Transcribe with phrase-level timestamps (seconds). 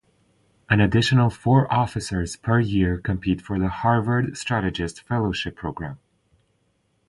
[0.67, 5.99] An additional four officers per year compete for the Harvard Strategist Fellowship Program.